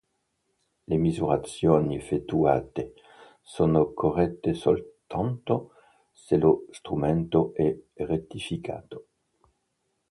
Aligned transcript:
Le 0.87 0.97
misurazioni 0.97 1.95
effettuate 1.95 2.95
sono 3.43 3.93
corrette 3.93 4.55
soltanto 4.55 5.73
se 6.11 6.37
lo 6.37 6.65
strumento 6.71 7.53
è 7.53 7.77
rettificato. 7.97 9.05